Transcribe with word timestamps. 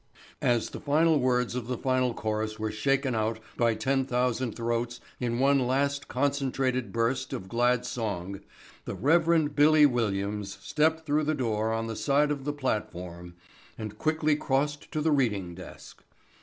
As 0.41 0.71
the 0.71 0.79
final 0.79 1.19
words 1.19 1.53
of 1.53 1.67
the 1.67 1.77
final 1.77 2.15
chorus 2.15 2.57
were 2.57 2.71
shaken 2.71 3.13
out 3.13 3.39
by 3.55 3.75
ten 3.75 4.03
thousand 4.03 4.55
throats 4.55 4.99
in 5.19 5.37
one 5.37 5.59
last 5.67 6.07
concentrated 6.07 6.91
burst 6.91 7.33
of 7.33 7.47
glad 7.47 7.85
song 7.85 8.39
the 8.85 8.95
Rev. 8.95 9.55
"Billy" 9.55 9.85
Williams 9.85 10.57
stepped 10.59 11.05
through 11.05 11.29
a 11.29 11.35
door 11.35 11.71
on 11.71 11.85
the 11.85 11.95
side 11.95 12.31
of 12.31 12.45
the 12.45 12.51
platform 12.53 13.35
and 13.77 13.99
quickly 13.99 14.35
crossed 14.35 14.91
to 14.91 15.01
the 15.01 15.11
reading 15.11 15.53
desk. 15.53 16.03